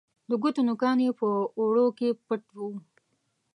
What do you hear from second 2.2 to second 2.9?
پټ وه